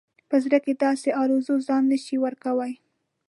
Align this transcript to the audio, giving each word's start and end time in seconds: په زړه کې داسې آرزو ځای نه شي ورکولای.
په 0.29 0.35
زړه 0.43 0.57
کې 0.63 0.73
داسې 0.83 1.09
آرزو 1.21 1.55
ځای 1.67 1.81
نه 1.89 1.97
شي 2.05 2.15
ورکولای. 2.25 2.73